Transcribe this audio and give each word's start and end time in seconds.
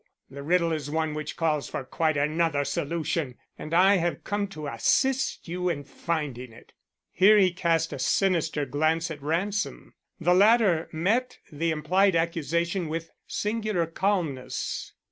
The 0.31 0.41
riddle 0.41 0.71
is 0.73 0.89
one 0.89 1.13
which 1.13 1.37
calls 1.37 1.69
for 1.69 1.83
quite 1.83 2.17
another 2.17 2.65
solution 2.65 3.37
and 3.59 3.71
I 3.71 3.97
have 3.97 4.23
come 4.23 4.47
to 4.47 4.65
assist 4.65 5.47
you 5.47 5.69
in 5.69 5.83
finding 5.83 6.51
it." 6.51 6.73
Here 7.11 7.37
he 7.37 7.53
cast 7.53 7.93
a 7.93 7.99
sinister 7.99 8.65
glance 8.65 9.11
at 9.11 9.21
Ransom. 9.21 9.93
The 10.19 10.33
latter 10.33 10.89
met 10.91 11.37
the 11.51 11.69
implied 11.69 12.15
accusation 12.15 12.89
with 12.89 13.11
singular 13.27 13.85
calmness. 13.85 14.93